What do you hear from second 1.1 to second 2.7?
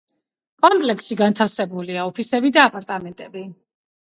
განთავსებულია ოფისები და